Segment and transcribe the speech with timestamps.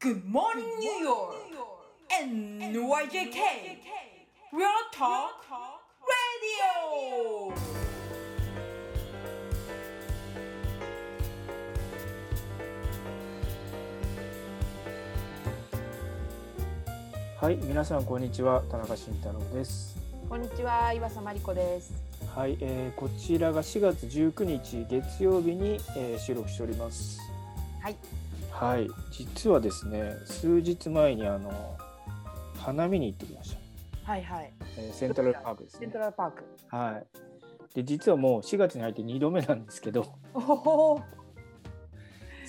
[0.00, 1.34] Good morning, New York!
[2.08, 3.34] NYJK!
[4.52, 5.42] Real Talk
[6.06, 7.52] Radio!
[17.40, 19.96] はい、皆さんこんにちは、田中慎太郎です。
[20.28, 21.92] こんにちは、岩佐真理子です。
[22.36, 27.18] はい、えーこちらが4月19日月曜日に、えー収録しております。
[27.82, 27.96] はい。
[28.58, 31.78] はい、実はですね、数日前にあの
[32.56, 33.56] 花見に行ってきまし
[34.02, 34.10] た。
[34.10, 34.52] はいはい。
[34.76, 35.98] えーセントラルパークですねセント。
[36.00, 36.44] ラルパーク。
[36.68, 37.06] はい。
[37.76, 41.02] で実はもう4月に入って2度目なんですけど、おお。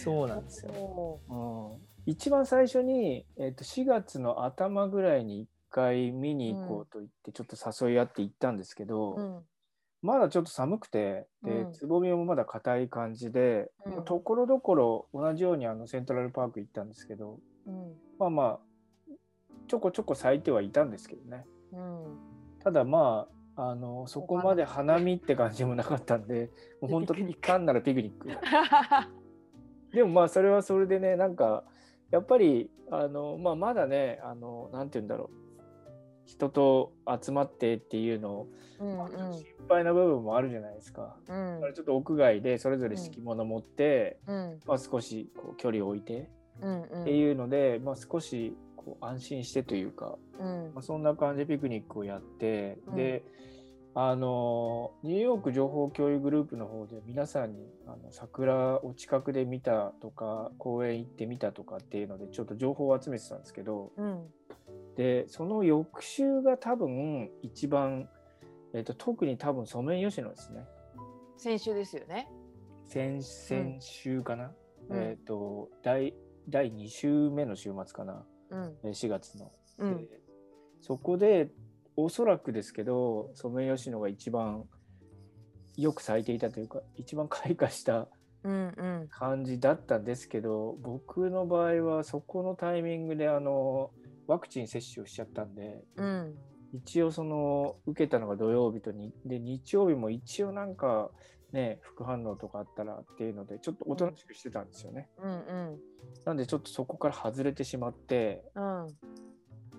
[0.03, 0.71] そうなんですよ。
[0.71, 9.39] おうん、一番最初に、えー、と4月の頭ぐらいに1回見に行こうと言って、ちょっと誘い合って行ったんですけど、うん。
[10.01, 11.73] まだちょっと寒くてで、うん。
[11.73, 14.05] つぼみもまだ硬い感じで、うん。
[14.05, 17.93] ところどころ同じようにあのセントラルパーク行ったんですけどうん。
[18.17, 18.59] まあまあ
[19.67, 21.45] ちょこちょこ咲いてはいたんですけどね。
[21.73, 22.17] うん。
[22.63, 26.49] ただまああのそこまで花見って感じもなかったんで
[26.81, 28.29] もう本当ピクニック単なるピクニック。
[29.93, 31.65] でもまあそれはそれでねなんか
[32.09, 35.48] やっぱりあの、まあ、まだねあのなんて言うんだろう
[36.29, 38.47] 人と集まってっていうのを、
[38.79, 41.15] うんまあ心配な部分もあるじゃないですか。
[41.27, 41.55] うん。
[41.55, 44.59] だからちょっと屋外でそれぞれ敷物持って、うん。
[44.65, 46.29] まあ、少しこう距離を置いて
[46.61, 46.81] うん。
[46.83, 47.01] うん。
[47.01, 53.23] っていうので、まあ、少しこう安心してというか、うんまあ、そんな感じでピクニックをやって、うんで
[53.95, 64.27] あのニューヨーク情報共有グループの方で皆さんにあの桜を近くで見たとか公園行ってみたとかっていうのでちょっと情報を集めてたんですけどうん。
[64.99, 68.09] でその翌週が多分一番、
[68.73, 70.65] えっと特に多分ソメイヨシノですね。
[71.37, 72.29] 先週ですよね。
[72.83, 74.51] 先先週かな、
[74.89, 76.13] うんえっ、と第
[76.49, 78.75] 第2週目の週末かなうん。
[78.83, 80.05] えー4月の、うん。
[80.05, 80.19] で
[80.81, 81.49] そこで
[81.95, 84.65] おそらくですけどソメイヨシノが一番
[85.77, 88.09] よく咲いていたというか一番開花した
[88.43, 88.73] うん。
[88.77, 89.07] うん。
[89.09, 93.91] 感じだったんですけど僕の場合はそこのタイミングであの
[94.29, 96.35] ワクチン接種をしちゃったんでうん。
[96.71, 101.09] 一応その受けたのが土曜日とにで日曜日も一応なんか
[101.51, 105.09] ね副反応とかあったらっていうのでちょっとおとなしくしてたんですよね。
[105.17, 105.31] うん。
[105.31, 105.35] う
[105.73, 105.79] ん。
[106.25, 108.87] なんでちょっとそこから外れてしまってうん。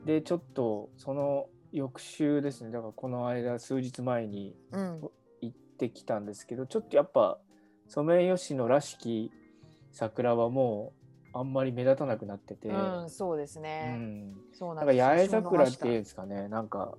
[0.05, 5.01] でちょっとその翌週ですねだからこの間数日前にうん。
[5.43, 7.39] 行ってきたんですけどちょっとやっぱ
[7.87, 9.31] ソメイヨシノらしき
[9.93, 11.00] 桜はもう
[11.33, 13.11] あんまり目立たなくなってて、うん。
[13.11, 13.89] そうですうね。
[13.89, 16.03] んそうなんか八重桜っていうんう。
[16.03, 16.97] ですかねなんか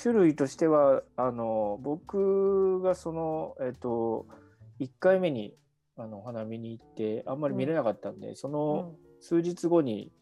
[0.00, 4.26] 種類としてはあの僕がそのえっと
[4.78, 5.54] 1回目に
[5.96, 10.12] あのお花見に行ってあんまり見れなかったんで、その数日後に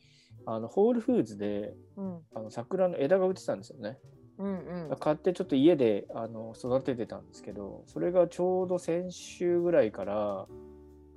[0.47, 2.21] あのホールフーズでうん。
[2.35, 3.99] あの桜の枝が売ってたんですよね。
[4.39, 4.89] うん。
[4.91, 4.97] うん。
[4.99, 10.47] 買ってちょっと家であの育ててたんですけどそれがちょうど先週ぐらいから、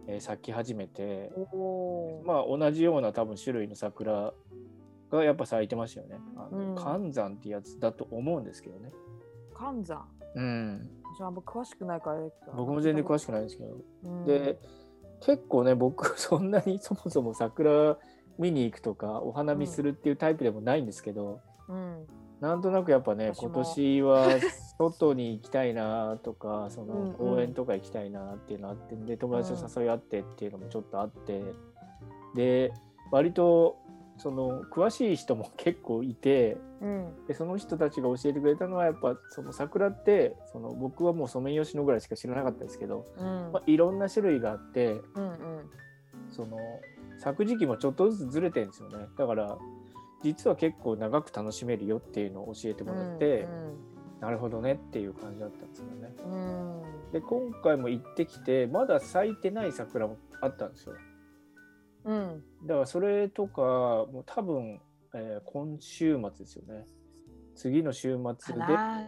[0.07, 1.31] えー咲き始めて。
[2.25, 4.33] まあ同じような多分種類の桜
[5.11, 6.19] がやっぱ咲いてましたよね。
[6.35, 8.91] あうんの寒山ってやつだと思うんですけどね。
[9.53, 10.07] 寒山？
[10.35, 12.19] うん、じゃあ、あんま詳しくないから。
[12.55, 14.59] 僕も全然詳しくないんですけど、うんで
[15.21, 17.97] 結構ね僕 そんなにそもそも桜
[18.37, 22.07] 見に行くとかお花見するっていうタイプでもないんですけど、うん。
[22.39, 24.27] なんとなくやっぱね今年は
[24.77, 31.43] 外に行きたいなとか その公園とか行きたいなっていうのあってで友達と誘い合ってっていうのもちょっとあって
[32.35, 32.71] で
[33.11, 33.77] 割と
[34.17, 37.25] その詳しい人も結構いてうん。
[37.27, 43.25] でその人たちが教えてくれたのはやっぱその桜ってその僕はもうソメイヨシノぐらいしか知らなかったですけど、うん。
[43.51, 45.69] まあ、いろんな種類があってうんうん。
[46.29, 46.57] その
[47.17, 49.07] 咲く時期もちょっとずつずれてるんですよね。
[49.17, 49.57] だから
[50.23, 53.47] 実は結構長く楽しめるよっていうのを教えてもらって、
[54.19, 56.15] なるほどねっていう感じだったんですよね。
[56.25, 60.95] うんうんで今回も行ってきてまだ咲いてない桜もあったんですよ。
[62.05, 64.81] うんだからそれとかもう多分、
[65.13, 66.85] えー今週末ですよね。
[67.55, 68.61] 次の週末で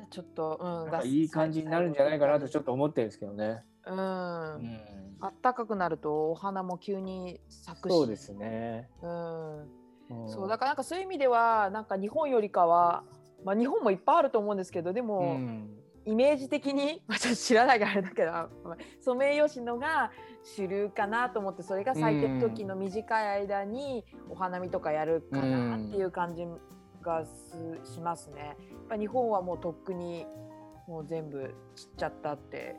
[0.09, 3.63] ちょっと、うん、いい感じになるんじゃないかなとちょっと思ってるんですけどね。
[3.85, 4.81] うん、うん、
[5.19, 8.89] あったかくなるとお花も急に咲くしそうですね。
[9.03, 9.78] うん、うん
[10.27, 13.03] そうだからなんかそういう意味ではなんか日本よりかは
[13.43, 15.69] まあ日本もいっぱいあると思うんですけどでも、うん。
[16.05, 18.31] イメージ的に、 まあ、ちょっと知らないからあれだけど
[18.99, 20.11] ソメイヨシノが
[20.43, 26.47] 主流かなと思ってそれが咲いてる時の短い間にお花見とかやるかなっていう感じ
[27.01, 28.39] がすしますね。
[28.39, 28.55] やっ
[28.89, 30.25] ぱ日本はもうとっくに
[30.87, 32.75] もう全部散っちゃったって。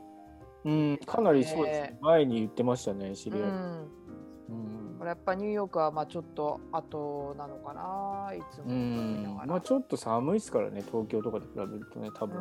[0.64, 3.48] うん、かなりそうですね、ね前に言ってましたね、知うり合い。
[3.48, 12.36] ん、うんこれやっぱニューヨークはまあちょっと後なのかないつもまあちょっと寒いですからね東京とかで比べるとね多分、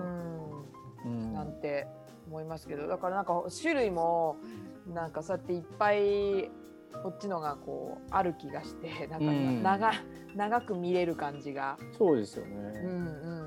[1.06, 1.24] うん。
[1.24, 1.34] うん。
[1.34, 1.88] なんて
[2.28, 4.36] 思いますけどだからなんか種類も
[4.94, 6.52] なんかそうやっていっぱい
[7.02, 9.64] こっちのがこうある気がしてなんかうん。
[9.64, 9.94] 長,、
[10.36, 11.78] 長く見れる感じが。
[11.98, 13.39] そうですよね、うんうん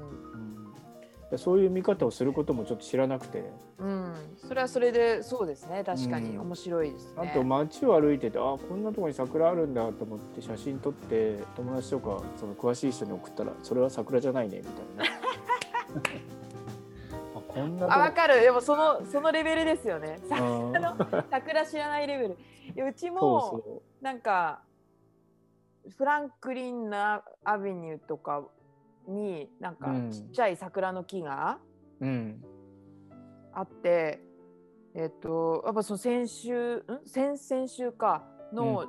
[1.39, 3.45] そういう見方をすることもちょっと知らなくて。
[3.79, 3.89] うん。
[3.89, 5.83] うん、それはそれでそうですね。
[5.85, 6.31] 確かに。
[6.31, 6.41] うん。
[6.43, 7.33] 面白いですあね。
[7.35, 15.15] と街を歩いててあこんなとこに桜あるんだと思って写真撮って友達とかその詳しい人に送ったらそれは桜じゃないねみたいな。
[17.37, 17.93] あこんなとこ。
[17.93, 18.41] あ分かる。
[18.41, 20.19] でもそのそのレベルですよね。
[20.29, 20.97] さうんあの
[21.31, 22.37] 桜知らないレベル。
[22.75, 24.61] いやうちそうもそなんか
[25.97, 28.45] フランクリンなアベニューとか
[29.09, 30.11] になんかうん。
[30.11, 31.59] ちっちゃい桜の木が
[32.01, 32.45] ううん。
[33.53, 34.21] あって、
[34.95, 36.85] えっとやっぱその先週ん？
[37.07, 38.87] 先々週かの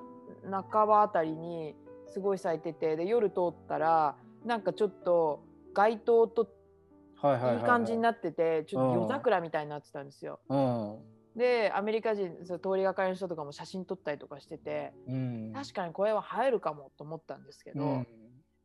[0.50, 1.76] 半ばあたりに
[2.08, 4.16] すごい咲いててで夜通ったら
[4.46, 5.44] なんかちょっと
[5.74, 6.48] 街灯と
[7.16, 8.94] はいはい感じになっててちょっとうん。
[9.02, 10.40] 夜桜みたいになってたんですよ。
[10.50, 11.00] うん。
[11.36, 15.52] でアメリカ人そう通りがかりの人とかも写真撮ったりとかしててうん。
[15.54, 18.08] 確かにこれは映えるかもと思ったんですけど、うん。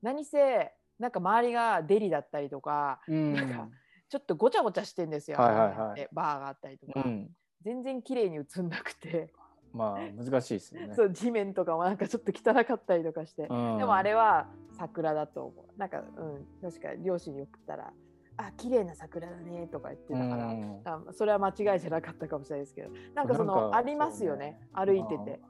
[0.03, 3.35] 何せなんか周りがデリだったりとかうん。
[3.35, 3.69] なんか
[4.09, 6.09] ちょっとごちゃごちゃしてんですよ、はいはいはい。
[6.13, 7.29] バーがあったりとか、うん。
[7.63, 9.33] 全然綺麗に映んなくて、
[9.73, 10.95] まあ難しいですよね。
[10.97, 13.79] そう地面とかもなんかちょっと汚かったりとかして、うん。
[13.79, 14.49] でもあれは
[14.79, 15.79] 桜だと思う。
[15.79, 17.93] なんかうん確か両親に送ったら
[18.39, 20.81] 「あ綺麗な桜だね」とか言ってたから、うん。
[20.85, 22.91] あそれは間違いじゃなかったかもしれないですけど。
[23.15, 24.59] なんかそのありますよね。
[24.73, 25.41] 歩いてて。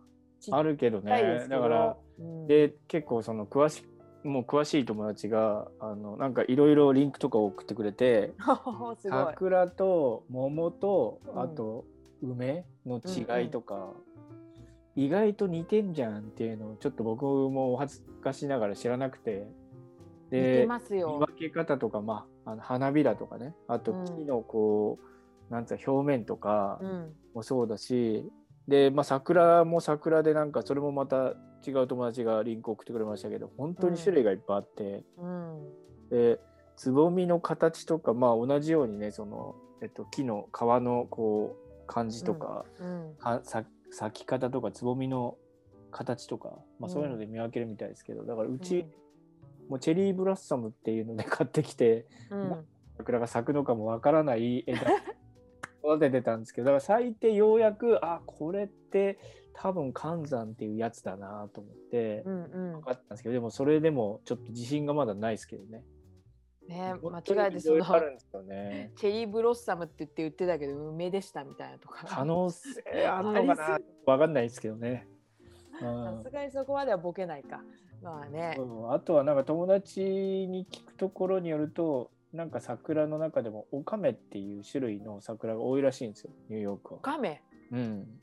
[0.51, 1.47] あるけどね。
[1.49, 2.47] だからうん。
[2.49, 3.85] で結構その詳し
[4.25, 8.35] もう詳しい友達があのなんかいろいろリンクとかを送ってくれて。
[8.99, 11.85] 桜と桃とうんあと
[12.23, 13.93] 梅の違いとか、
[14.97, 19.47] 意外と似てんじゃんっていうのをちょっと僕もお恥ずかしながら知らなくて
[20.27, 21.19] 似てで見ますよ。
[21.19, 24.99] 分け方とか、まあ、あの花びらとかねあとうん木のこ
[25.51, 27.15] う、なんつうの表面とかうん。
[27.35, 28.29] もそうだし、
[28.67, 31.35] で、まあ、桜も桜でなんかそれもまた
[31.67, 35.69] 違う友達がリンク送ってくれましたけど本当に種類がいっぱいあって、うん。
[36.11, 36.41] で
[36.77, 43.15] つぼみの形とかまあ同じようにねその、えっと、木の皮のこう感じとか、うん。
[43.19, 45.37] かさ咲き方とかつぼみの
[45.91, 48.85] 形とか、まあ、そういうので見分けるみたいですけど、だからうち、
[49.71, 52.67] もうチェリーブラッサムっていうので 買ってきてうん。
[52.99, 54.83] 桜が咲くのかもわからない枝
[55.85, 59.19] 育ててたんですけどだから咲いてようやくあこれって
[59.61, 62.81] 多分寒山っていうやつだなと思って分。
[62.81, 65.83] かったんですけどでもそれでもちょっと自信がまだないですけどね。
[66.69, 68.93] ね、本間違えてそのるんですよね。
[68.97, 72.05] チェリーブロッサムって言って言ってたけど梅でしたみたいなとか。
[72.07, 75.09] 可能性あるのかなありわかんないですけどね。
[75.83, 77.63] うんさすがにそこまではボケないか。
[78.03, 78.57] まあね。
[78.59, 87.01] うんあとはなんか友達に聞くところによるとなんか桜の中でもオカメっていう種類の桜が多いらしいんですよニューヨークは。
[87.01, 87.43] カメ？
[87.73, 88.21] うん、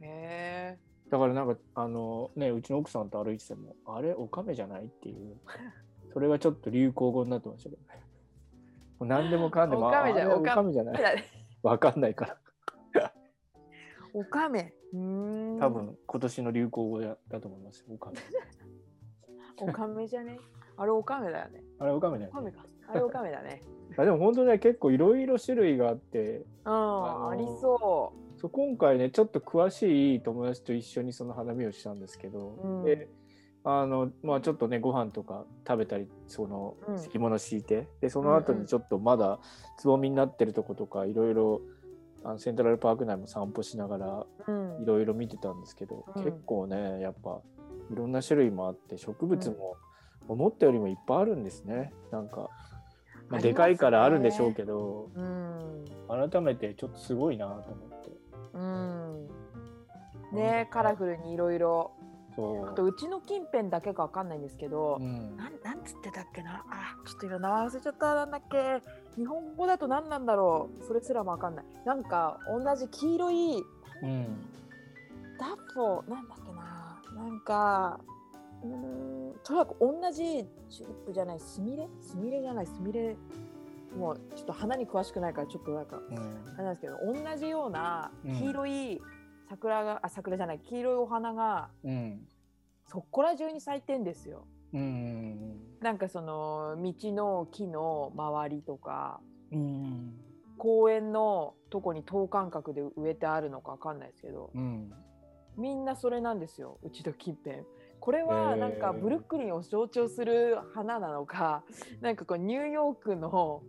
[0.00, 0.78] へえ。
[1.10, 5.36] だからなんかあのねうちの奥さんと歩いててもあれオカメじゃないっていう
[6.12, 7.88] それがちょっと流行語になってましたけどね。
[8.98, 11.24] もう何でもかんでもオカメじゃああれオオカカメじゃないだね
[11.62, 13.12] わかんないから
[14.14, 14.72] オカメ。
[14.92, 15.58] うーん。
[15.60, 15.68] 多。
[15.68, 18.16] 分今年の流行語だだと思いますよオカメ。
[19.60, 20.38] オカメじゃね？
[20.76, 21.62] あれオカメだよね。
[21.78, 22.64] あれオカメじゃないオカメか。
[22.88, 23.62] あれオカメだね。
[23.96, 33.08] あでも本当ね結構いろいろ種類があってうん、のーありそそう今回ねちょっと詳しい友達と一緒にその花見をしたんですけど、うんで
[33.64, 39.40] あのまあちょっとねご飯とか食べたりそのうん敷物敷いて、でその後うんうんにちょっとまだ
[39.78, 41.60] つぼみになってるとことかいろいろ
[42.24, 44.26] あのセントラルパーク内も散歩しながらう。
[44.46, 44.86] うんい。
[44.86, 47.40] ろいろ見てたんですけど、うん結構ねやっぱ
[47.90, 49.76] いろんな種類もあって植物も
[50.28, 52.48] 思ったよりもいっぱいあるんですねなんか、
[53.28, 55.84] まあ、でかいからあるんでしょうけど、うん。
[56.30, 58.17] 改めてちょっとすごいなと思って。
[60.38, 60.46] うん。
[60.46, 61.92] ねカラフルにいろいろ。
[62.40, 65.36] あとうちの近辺だけかわかんないんですけど、うん。
[65.36, 66.64] なんなんつってたっけな？
[66.70, 68.80] あちょっと今名前忘れちゃったなんだっけ。
[69.16, 70.84] 日本語だと何なんだろう。
[70.86, 71.64] それすらもわかんない。
[71.84, 73.64] なんか同じ黄色い
[74.04, 74.46] うん。
[75.36, 77.22] ダッフォなんだっけな。
[77.24, 77.98] なんか
[78.62, 80.22] うーんとにかく同じ
[80.70, 83.16] チューリップじゃないスミレスミレじゃないスミレ
[83.98, 86.16] もうちょっと花に詳しくないからちょっとなんかうん。
[86.16, 89.00] あれなんですけど同じようなうん黄色い
[89.48, 92.26] 桜が、あ桜じゃない黄色いお花がうん。
[92.86, 94.46] そこら中に咲いてんですよ。
[94.72, 100.12] うんなんかその道の木の周りとかうん
[100.58, 104.92] 公園のとこに等間隔で植えてあるのかわかんないですけどうん。
[105.56, 107.64] みんなそれなんですようちの近辺。
[108.00, 111.64] これはなんかブルックリンを象徴する花なのか
[112.00, 113.62] なんかこうニューヨークの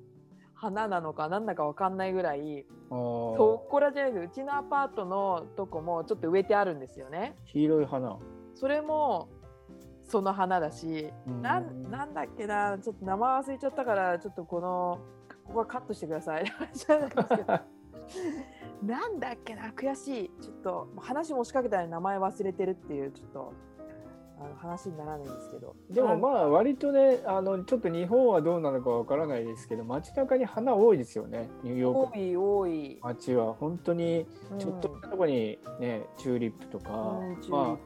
[0.61, 7.35] 花なのかなんだかわかんないぐらいそこらじゃないですうちのアパートのとこもちょっと植えてあるんですよね。
[7.45, 8.17] 黄色い花。
[8.55, 9.29] それも
[10.03, 11.41] その花だしうん。
[11.41, 14.99] なんなんだっけなちょっと名前忘れちゃったからちょっとこの
[15.45, 16.43] ここはカットしてください。
[18.83, 20.31] なんだっけな悔しい。
[20.41, 23.53] ちょっと話もしかけたら名前忘れてるっていうちょっと
[24.39, 25.75] あの話にならないんですけど。
[25.89, 32.13] でもまあ割とねあのちょっと日本はどうなのかわからないですけど街中に花多いですよねニューヨーク。
[32.13, 33.53] 多い多い、街は。
[33.53, 34.59] 本当にうん。
[34.59, 36.91] ちょっとしたとこにね、チューリップとか、
[37.21, 37.77] うんま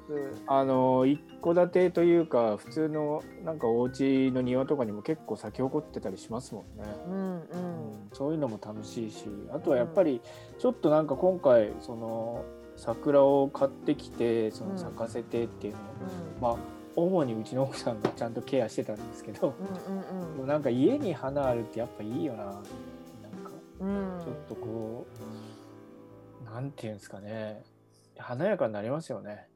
[0.47, 6.83] ああの一戸建てというか普通のなんかお家の庭とかにも結構咲き誇ってたりしますもんね。
[7.07, 7.27] うんうん。
[7.27, 10.21] うんそういうのも楽しいしあとはやっぱり
[10.59, 12.45] ちょっとなんか今回その
[12.83, 15.73] 桜を買ってきてその咲かせてっていう
[16.41, 19.55] のを、まあ主にうちの奥さんがちゃんとケアしてたんですけど、
[19.87, 22.45] うんうんなんか家に花あるってやっぱいいよな。
[22.45, 22.61] なんか
[23.79, 24.19] うん。
[24.21, 25.07] ちょっとこ
[26.41, 27.63] う、なんていうんですかね。
[28.17, 29.47] 華やかになりますよね。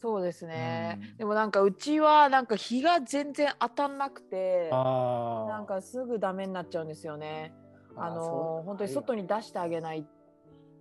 [0.00, 1.16] そうですね、うん。
[1.18, 7.52] でもなんかうちはなんか日が全然当たんなくてあなんかすぐダメになっちゃうんですよね。
[7.96, 10.06] あの本当に外に出してあげない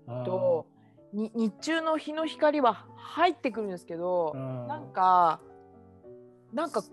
[0.07, 0.67] と
[1.13, 5.41] に日中の日の光は入ってくるんですけど、うんなんか
[6.53, 6.83] なんか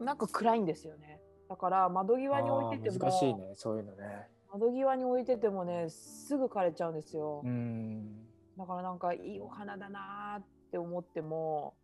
[0.00, 1.20] なんか暗いんですよね。
[1.48, 4.28] だから窓際に置いてても難しいねそういうのね。
[4.52, 7.42] 窓際に置いててもねすぐ枯れちゃうんですよ。
[7.44, 8.26] うん
[8.58, 11.74] だからなんかいいお花だなーって思っても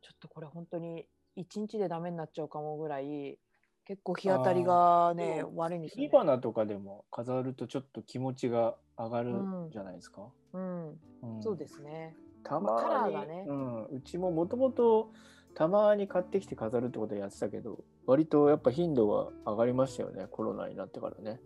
[0.00, 1.06] ちょっとこれ本当に
[1.36, 3.38] 一日でダメになっちゃうかもぐらい
[3.86, 6.08] 結構日当たりがね悪いんですよ、ね。
[6.08, 10.22] 火花とかでも飾るとちょっと気持ちが上がるうんじゃないですか。
[10.22, 10.98] うん、うん。
[11.42, 12.16] そうですね。
[12.42, 13.44] たまに、カラーがね。
[13.46, 15.12] うん、うちももともと
[15.54, 21.40] たまに買ってきて飾るってことやってたけど割とやっぱ頻度が上がりましたよねコロナになってからね。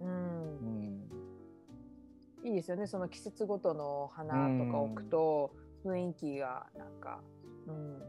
[0.00, 0.58] うん。
[2.42, 2.86] う、ん、いいですよね。
[2.86, 5.52] その季節ごとの花とか置くと
[5.84, 7.20] 雰囲気がなんか、
[7.66, 8.02] うん、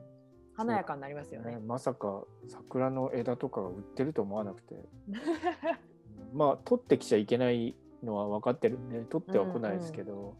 [0.55, 1.51] 華やかになりますよね。
[1.53, 1.59] ね。
[1.59, 4.75] まさか桜の枝とかが売ってると思わなくて。
[6.33, 10.35] まあ取ってきちゃいけないのは分かってるんで取っては来ないですけど、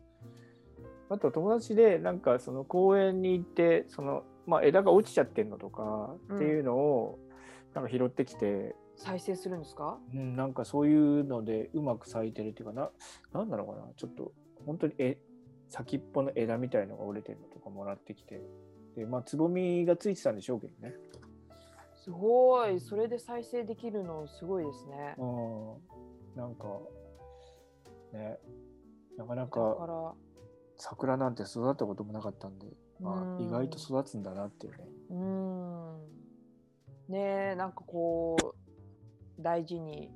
[1.10, 7.20] あと友達でなんかその公園に行ってその、まあ、枝が落ちちゃってるのとかっていうのを
[7.74, 9.98] なんか拾ってきて、再生するんですか？
[10.14, 12.90] うん、なんかそういうのでうまく咲いてるっていうかな
[13.34, 14.32] なんなのかなちょっと
[14.66, 15.18] 本当にえ
[15.68, 18.42] 先っぽの枝みたいのが折れてるのとかもらってきて
[18.96, 20.94] でまあつぼみがついてたんでしょうけどね。
[22.04, 22.80] すごい。
[22.80, 25.16] それで再生できるのすごいですね。
[25.18, 26.66] うん、なんか
[28.14, 28.38] ね
[29.18, 30.16] なかなだか
[30.78, 32.68] 桜なんて育ったこともなかったんで、
[33.00, 34.88] まうんあ、意外と育つんだなっていうね。
[35.10, 35.98] うん。
[37.10, 40.12] ねえなんかこう大事に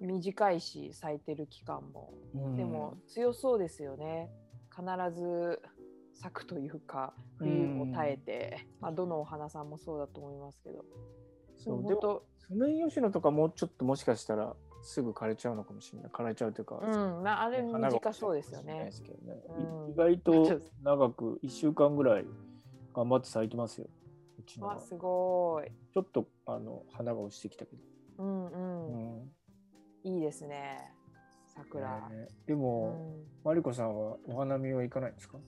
[0.00, 2.14] 短いし咲いてる期間も。
[2.34, 4.30] うんでも強そうですよね。
[4.70, 4.84] 必
[5.14, 5.60] ず
[6.14, 10.84] 咲くというか冬を耐えて、まあ、どのお花さんもそうだと思いますけど。
[11.56, 16.10] そうでもソメイヨシノとかもうちょっともしかしたらすぐ枯れちゃうのかもしれない。
[16.12, 16.86] 枯れちゃうというか、う
[17.20, 18.90] ん、まあ、あれ短そうですよね。
[19.24, 19.42] ね。
[19.48, 19.88] うん。
[19.88, 22.26] い意外と長く1週間ぐらい
[22.94, 23.88] 頑張って咲いてますよ。
[24.38, 24.66] うちの。
[24.66, 25.70] はあ、すごい。
[25.92, 27.82] ちょっとあの花が落ちてきたけど、
[28.18, 29.22] うんう、うん。
[29.22, 29.32] ん
[30.04, 30.92] いいですね。
[31.46, 32.08] 桜。
[32.10, 35.38] ねでうも、ん、マリコさんはお花見は行かないんですか？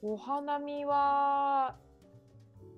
[0.00, 1.76] お花見は。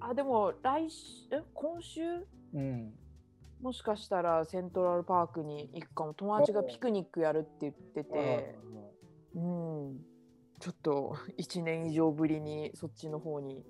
[0.00, 2.26] あ、でも、来週、え、今週？
[2.54, 2.94] うん
[3.62, 6.14] もしかしたらセントラルパークに行くかも。
[6.14, 8.58] 友達がピクニックやるって言ってて、
[9.34, 9.98] うん、
[10.58, 13.62] ちょっと1年以上ぶりにそっちの方に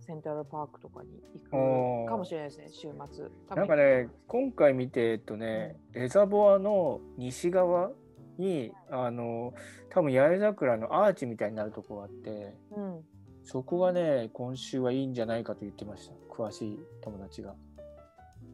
[0.00, 1.08] セントラルパークとかに
[1.50, 3.26] 行くかもしれないですね週末。
[3.56, 7.90] なんかね今回見てえっとね、レザボアの西側
[8.38, 9.54] にあの
[9.90, 13.00] 多分八重桜のアーチみたいになるとこがあってうん、
[13.44, 16.14] そこがね今週はいいんじゃないかと言ってました。
[16.30, 17.54] 詳しい友達が。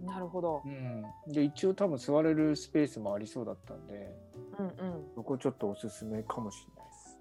[0.04, 0.62] なるほど。
[0.64, 4.16] う、ん、で一応多分座れるスペースもありそうだったんで
[4.59, 4.75] うんうん、
[5.14, 7.19] そこちょっとおすすめかもしれないです。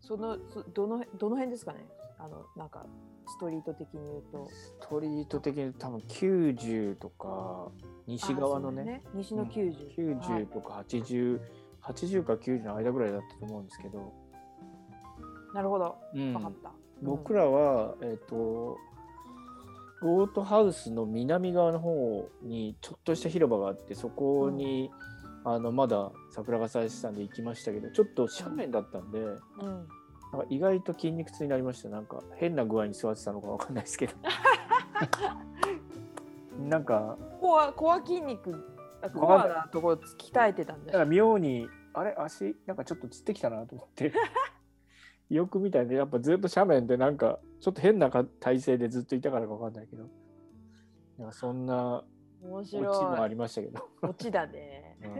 [0.00, 1.86] そのそどのどの辺ですかね？
[2.18, 2.86] あのなんか
[3.26, 4.48] ストリート的に言うと。
[4.50, 7.68] ストリート的に多分90とか
[8.06, 9.02] 西側のあそうね。
[9.14, 11.40] 西の90、90とか80、
[11.82, 14.12] 80か90の間ぐらいだったと思うんですけど、
[15.54, 15.96] なるほど。
[16.14, 16.32] うん。
[16.32, 16.72] 分かった、
[17.02, 18.76] 僕らは、えっ、と
[20.00, 24.90] ゴートハウスの南側の方にちょっとした広場があってそこに、
[25.44, 29.88] あのまだ桜が咲いてたんで行きましたけどちょっと斜面だったんで、うん
[30.32, 31.88] なんか意外と筋肉痛になりました。
[31.88, 34.14] なんか変な具合に座ってたのかわかんないですけど。
[36.68, 38.54] なんか、コアコア筋肉
[39.02, 44.12] あコアなところ鍛えてたんだなんか妙に、あれ、足、なんかちょっとつってきたなと思って。
[45.30, 50.04] よく見たらね、やっぱずっと斜面でなんか、ちょっと変なか体勢でずっといたからかわかんないけど。
[51.18, 52.02] なんかそんな
[52.42, 53.88] 面オチもありましたけど。
[54.02, 55.10] オチだね、うん。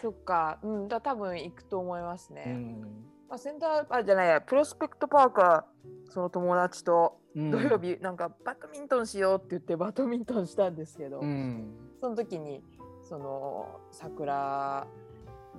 [0.00, 0.58] そっか。
[0.62, 2.80] うんだ多分行くと思いますね、うん。
[3.28, 4.40] まあ、センターあじゃないや。
[4.42, 5.64] プロスペクトパークは
[6.10, 7.50] その友達とうん。
[7.50, 11.72] 土曜日なんかバドミントンしようって言ってバドミントンしたんですけど、うん。
[12.00, 12.62] その時に
[13.02, 14.86] その桜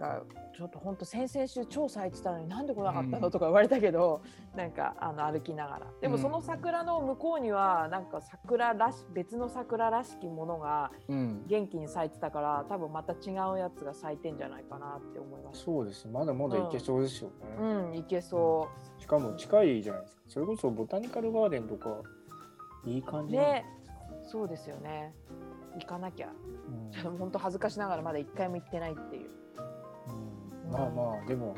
[0.04, 0.24] が
[0.56, 3.28] ちょっと本当先々週超咲いてたのになんで来なかったの？
[3.28, 4.22] うんとか言われたけど、
[4.56, 11.46] なんかあの歩きながらでもうんその桜の向こうにはなんか桜らし別の桜らしきものがうん。
[11.48, 16.08] 元気に咲いてたから多分また違うやつが咲いてんじゃないかなって思いましそうです。
[16.08, 17.34] まだまだいけそうですよね。
[17.58, 17.64] た。
[17.64, 18.70] うん、いけそ
[19.00, 20.22] しかも近いじゃないですか。
[20.28, 22.02] それこそボタニカルガーデンとか、
[22.86, 23.30] いい感う。
[23.30, 23.66] じね、
[24.24, 25.14] そうですよね。
[25.76, 26.30] 行かなきゃ。
[27.06, 29.30] うん 本当恥ずかしながらまだ一回も行ってないっていう。
[30.78, 31.56] うんまあまあ、でも、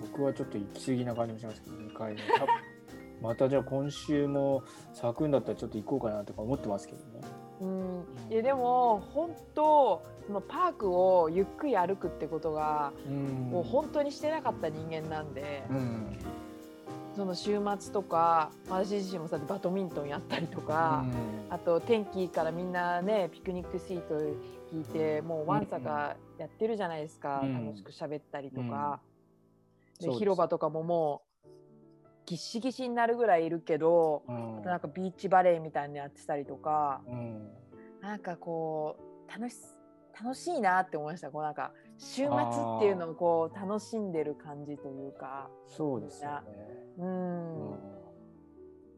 [0.00, 2.20] 僕はちょっと行き過ぎな感じもしますけど、2回目。
[3.22, 7.20] またじゃあ今週も咲くんだったらちょっと行こうかなとか思ってますけどね。
[7.60, 16.18] うん、いやでも本当そのパークをゆっくり歩くってことがうんもう本当にしてなかった人間なんで、うん。
[17.14, 21.04] その週末とか私自身もさバドミントンやったりとか、
[21.48, 24.20] あと天気からみんなねピクニックシート
[24.72, 27.66] 引いてもうわんさかやってるじゃないですか、うん。
[27.66, 29.00] 楽しく喋ったりとか、
[30.00, 30.10] うん。
[30.10, 31.48] で広場とかももう
[32.26, 34.62] ぎっしぎしになるぐらいいるけど、うん。
[34.62, 37.48] なんかビーチバレーみたいなのやってたりとか、うん。
[38.02, 38.96] なんかこ
[39.28, 39.56] う楽し
[40.20, 41.30] 楽しいなって思いました。
[41.30, 42.28] こうなんか週末っ
[42.80, 45.50] ていうのをこう楽しんでる感じというか。
[45.66, 46.40] そうですよね。
[46.98, 47.80] うん、う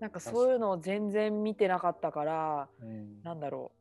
[0.00, 2.84] なんかそういうのを全然見てなかったからん。
[2.84, 3.22] うん。
[3.22, 3.72] なんだろ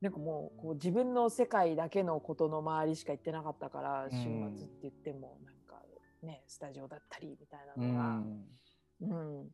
[0.00, 0.04] う。
[0.04, 4.10] なんかもうこう自分の世界だけのことの周りしか行ってなかったからん。
[4.10, 5.84] 週末って言ってもなんか
[6.22, 9.40] ねスタジオだったりみたいなうのが、ん。
[9.40, 9.48] うん。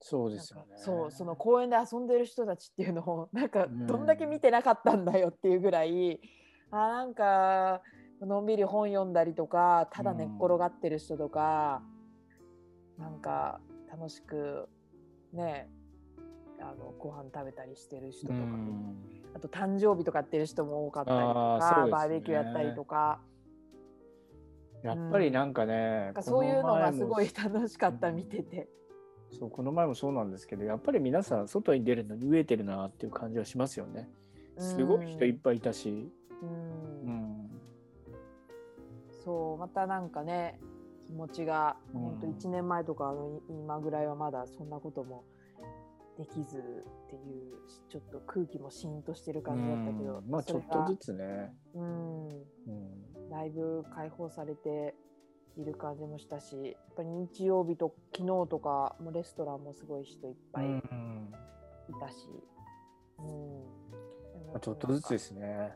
[0.00, 0.66] そうですよね。
[0.76, 3.86] そうその公園で遊んでる人たちっていうのをなんかうん。
[3.86, 6.20] どんだけ見てなかったんだよっていうぐらい、
[6.70, 7.82] あなんか
[8.22, 11.82] のんびり本読んだりとかただ寝っ転がってる人とか、
[12.98, 14.68] なんか楽しく
[15.32, 15.68] ね
[16.60, 18.96] あのご飯食べたりしてる人とか、うん。
[19.34, 21.90] あと誕生日とかやってる人も多かったりとか、ね。
[21.90, 23.20] バーベキューやったりとか。
[24.82, 28.68] やっぱりなんかね、なんかそういうのがすごい楽しかった見てて。
[29.32, 34.08] そうこの前もそうなんですけどやっぱり皆さん外に出るのに飢えてるなっていう感じはしますよね。
[34.58, 36.10] すごい人いっぱいいたし、
[39.26, 40.60] そうまたなんかね
[41.04, 42.00] 気持ちがうん。
[42.00, 45.24] 本当1年前とかの今ぐらいはまだそんなことも
[46.16, 47.58] できずっていう
[47.90, 50.30] ちょっと空気もシーンとしてる感じだったけど、うん。
[50.30, 53.30] まあちょっとずつね、つ、うん、うん。
[53.30, 54.94] だいぶ解放されて
[55.58, 60.80] いる感じもしたしやっぱり日曜日と昨日とかもレストランもすごい人いっぱいいうん。
[62.00, 62.14] たし、
[63.18, 63.26] うん。
[64.52, 65.74] まあ、ちょっとずつですね。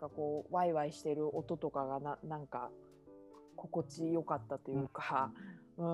[0.00, 2.70] かこうワイワイしてる音とかがななんか
[3.56, 5.30] 心地よかったというか、
[5.76, 5.86] うん。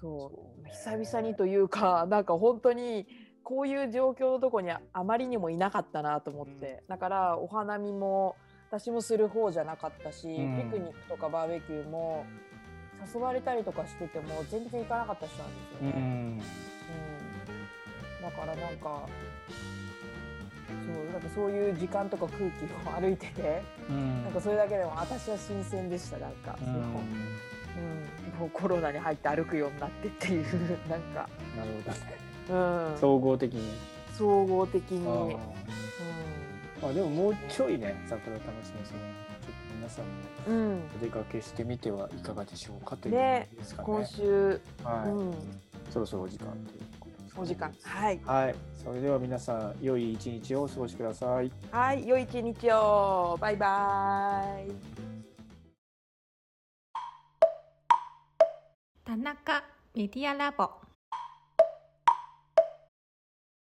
[0.00, 0.30] そう。
[0.30, 0.70] そうね。
[0.70, 3.06] 久々にというか なんか本当に
[3.44, 8.34] こういう状況のとこにあまりにもいなかったなと思って、だからお花見も
[8.70, 10.56] 私もする方じゃなかったし、うん。
[10.56, 12.24] ピクニックとかバーベキューも
[13.14, 15.90] 誘われたりとかしてても全然行かなかった人なんですようね。
[15.92, 15.94] ん。
[15.94, 16.00] う
[16.38, 16.38] ん。
[18.22, 19.08] だからなんか
[20.86, 24.24] そうなんかそういう時間とか空気を歩いてて、うん。
[24.24, 26.66] なんかそれだけでも私は新鮮でしたなんか、うん。
[26.66, 26.80] そのう
[28.36, 30.44] ん、もうコロナに入って歩くようになってっていう
[30.88, 31.96] なんか、なるほど。
[31.96, 32.90] ね。
[32.92, 33.74] うん、総合的に。
[34.16, 35.10] 総合的に、あ
[36.84, 36.90] うん。
[36.90, 38.98] あでももうちょいね桜楽しみですね。
[39.42, 40.10] ちょっと皆さんも
[40.46, 43.48] うん、お出かけしてみてはいかがでしょうかというね。
[43.48, 43.86] 感じですかね。
[43.86, 45.34] 今週、はい、うん、
[45.90, 46.82] そろそろお時間という
[47.36, 47.74] お時間。
[47.82, 48.20] はい。
[48.24, 51.50] はい、それでは皆さん良い一日をお過ごしください。
[51.70, 52.06] はい。
[52.06, 53.36] 良い一日を。
[53.40, 54.72] バイバイ。
[59.04, 60.83] 田中メディアラボ